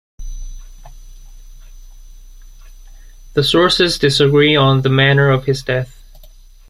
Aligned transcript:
The 3.33 3.43
sources 3.43 3.99
disagree 3.99 4.55
on 4.55 4.81
the 4.81 4.89
manner 4.89 5.29
of 5.29 5.45
his 5.45 5.61
death. 5.61 5.95